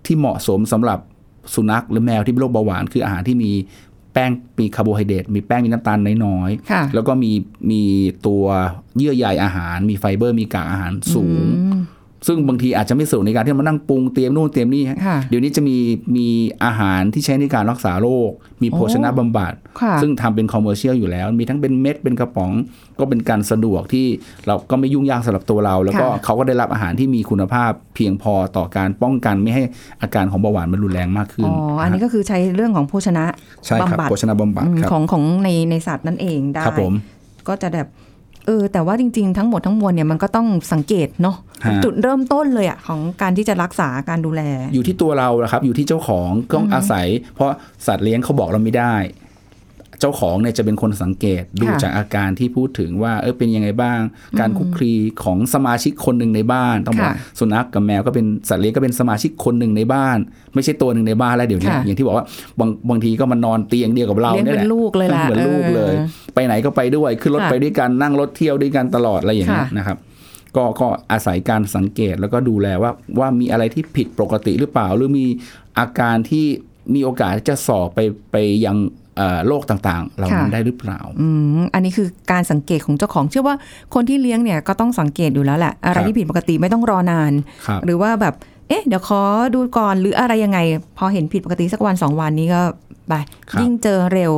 [0.06, 1.00] ที่เหมาะสมสำหรับ
[1.54, 3.52] สุนัขหรือแมวที่เป็นโรคเบาหวานคืออาหารที่มี
[4.14, 7.32] แป้งมีคาร์โบไฮเดรตมีแป้งมีน้ำตาลน้อยค่ะๆแล้วก็มี
[7.72, 7.84] มี
[8.28, 8.44] ตัว
[8.98, 11.63] เยื่อใยอาหาร มีไฟเบอร์มีกากอาหารสูงอืม
[12.28, 15.78] ซึ่งบางทีอาจจะไม่สะดวกในการที่มานั่งปรุงเตรียมนู่นเตรียมนี่ฮะค่ะเดี๋ยวนี้จะมี
[16.16, 16.28] มี
[16.64, 18.32] อาหารที่ใช้ในการรักษาโรค
[18.64, 22.52] มีโภชนะบำบัดค่ะซึ่งทำเป็นคอมเมอร์เชียลอยู่แล้ว มีทั้งเป็นเม็ดเป็นกระป๋อง
[23.00, 24.06] ก็เป็นการสะดวกที่
[24.48, 29.64] เราก็ไม่ยุ่งยากสำหรับตัวเรา แล้วก็ค่ะเขาก็ได้รับอาหารที่มีคุณภาพเพียงพอต่อการป้องกันไม่ให้
[30.02, 33.26] อาการของเบาหวานมันรุนแรงมากขึ้น อ๋อ อันนี้ก็คือใช้เรื่องของโภชนะ
[33.66, 36.94] ใช่ครับบำบัดโภชนะบำบัดอืมครับของของในในสัตว์นั่นเองได้ครับผม
[37.48, 37.88] ก็จะแบบ
[38.48, 44.42] เออแต่ว่าจริงๆ ทั้งหมดทั้งมวลเนี่ยมันก็ต้องสังเกตเนาะฮะจุดเริ่มต้นเลยอะของการที่จะรักษาการดูแล
[44.74, 47.52] อยู่ที่ตัวเราแหละครับ อยู่ที่เจ้าของต้องอาศัย เพราะ
[47.88, 48.96] สัตว์เลี้ยงเขาบอกเราไม่ได้
[50.04, 54.00] เจ้าของเนี่ยจะเป็นคนสังเกตดูค่ะจากอาการที่พูดถึงว่าเออเป็นยังไงบ้าง
[54.40, 60.18] การคุกคลีของสมาชิกคนหนึ่งในบ้านต้องบอกค่ะสุนัขกับแมวก็เป็นสัตว์เลี้ยงก็เป็นสมาชิกคนหนึ่งในบ้าน
[60.54, 62.26] ไม่ใช่ตัวหนึ่งในบ้านแล้วเดี๋ยวนี้ค่ะอย่างที่บอกว่า
[62.60, 69.98] บางบางทีก็มานอนเตียงเดียวกับเราเลี้ยงเนี่ยเป็แหนละลูกเลยล่ะเหมือนลูกเลยออไปไหนก็ไปด้วยขึ้นรถค่ะไปด้วยกันนั่งรถเที่ยวด้วยกันตลอดอะไรอย่างเงี้ยค่ะนะครับ
[70.56, 75.26] ก็ก็อาศัยการสังเกตแล้วก็ดูแลว่าว่ามีอะไรที่ผิดปกติหรือเปล่า หรือมี
[75.80, 76.46] อาการที่
[76.94, 78.00] มีโอกาสที่จะสอบไป
[78.32, 78.36] ไป
[78.66, 79.03] ยังเอ่อ
[79.48, 83.56] โรคต่างๆเหล่านั้นค่ะได้หรือเปล่าอืมอันนี้คือการสังเกตของเจ้าของ เชื่อว่า
[83.94, 87.32] คนที่เลี้ยงเนี่ยก็ต้องสังเกตอยู่แล้วแหละอะไรครับที่ผิดปกติไม่ต้องรอนาน
[87.68, 88.34] ครับหรือว่าแบบ
[88.70, 89.22] เอ๊ะเดี๋ยวขอ
[89.54, 90.60] ดูก่อนหรืออะไรยังไง
[90.98, 92.62] พอเห็นผิดปกติสักวันสองวันนี้ก็
[93.08, 93.14] ไป
[93.50, 94.32] ครับยิ่งเจอเร็ว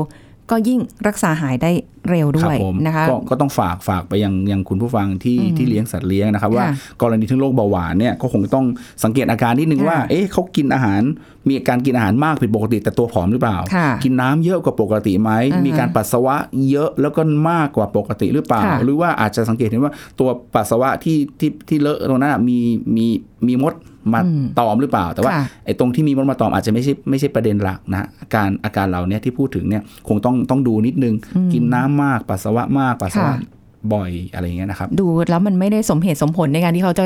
[0.52, 1.72] ก็ยิ่งรักษาหายได้
[2.10, 8.65] เร็วด้ครัวยผมนะคะก็ก็ต้องฝากฝากไปยังยังคุณผู้ฟังที่อืมที่เลี้ยงสัตว์เลี้ยงนะครับ ว่าค่ะกรณีที่โรคเบาหวานเนี่ยก็คงต้อง
[9.04, 11.02] สังเกตอาการนิดนึงค่ะว่า เอ๊ะเขากินอาหาร
[11.50, 16.36] มีการกินอาหารมากผิดปกติแต่ตัวผอมหรือเปล่าค่ะกินน้ำเยอะกว่าปกติไหมอ่าฮะมีการปัสสาวะ
[16.72, 22.58] เยอะแล้วก็มากกว่าปกติหรือเปล่าค่ะหรือว่าอาจจะสังเกตเห็นว่าตัวปัสสาวะที่ที่ที่เลอะตรงนั้นอะมี
[22.96, 23.06] มี
[23.48, 23.76] มีมด
[24.13, 33.54] มาอืมตอมหรือเปล่า แต่ว่าค่ะไอ้ตรงที่มีมดมาตอมอาจจะไม่ใช่ไม่ใช่ประเด็นหลักนะอาการอาการเราเนี่ยที่พูดถึงเนี่ยคงต้องต้องดูนิดนึงอืมกินน้ำมาก ปัสสาวะมากปัสสาวะค่ะ
[33.94, 37.06] บ่อยอะไรอย่างเงี้ยนะครับ ดูแล้วมันไม่ได้สมเหตุสมผลในการที่เขาจะ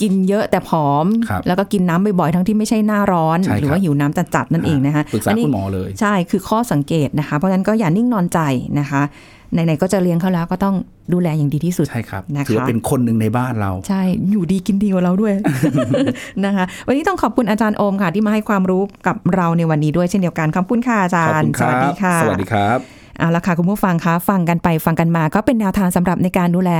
[0.00, 8.40] กินเยอะแต่ผอมครับแล้วก็กินน้ำบ่อยๆทั้งที่ไม่ใช่หน้าร้อนใช่ครับหรือว่าหิวน้ำจัดๆนั่นเองนะคะปรึกษาอันนี้คุณหมอเลย ใช่คือข้อสังเกตนะคะ เพราะฉะนั้นก็อย่านิ่งนอนใจ
[8.80, 9.02] นะคะ
[9.52, 10.74] ไหนๆก็จะเลี้ยงเขาแล้วก็ต้อง
[11.12, 15.32] ดูแลอย่างดีที่สุดใช่ครับนะคะถือว่าเป็นคนหนึ่งในบ้านเรา ใช่อยู่ดีกินดีกว่าเราด้วย
[16.44, 26.70] นะคะ วันนี้ต้องขอบคุณอาจารย์โอมค่ะ ที่มาให้ความรู้กับเราในวันนี้ด้วยเช่นเดียวกันขอบคุณค่ะอาจาขอบรคุย์ณครับสวัสดีค่ะสวัสดีครับ เอาละค่ะคุณผู้ฟังคะฟังกันไปฟังกันมาก็เป็นแนวทางสำหรับในการดูแล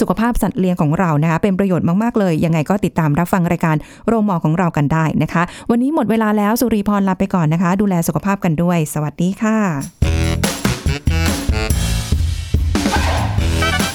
[0.00, 3.76] สุขภาพสัตว์เลี้ยงของเรานะคะเป็นประโยชน์มากๆเลย ยังไงก็ติดตามรับฟังรายการ
[4.08, 9.58] โรงหมอของเรากันได้นะคะ วันนี้หมดเวลาแล้วสุริพรลาไปก่อนนะคะ ดูแลสุขภาพกันด้วย สวัสดีค่ะ